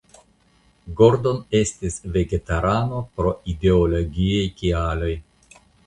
Gordon 1.01 1.37
estis 1.59 1.99
vegetarano 2.17 3.05
pro 3.19 3.37
ideologiaj 3.57 4.45
kialoj. 4.61 5.17